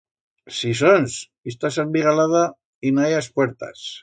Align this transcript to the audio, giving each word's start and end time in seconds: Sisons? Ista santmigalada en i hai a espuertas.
Sisons? 0.59 1.17
Ista 1.53 1.71
santmigalada 1.77 2.43
en 2.91 3.03
i 3.05 3.05
hai 3.05 3.19
a 3.19 3.25
espuertas. 3.29 3.91